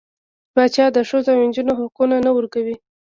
[0.53, 2.75] پاچا د ښځو او نجونـو حقونه نه ورکوي.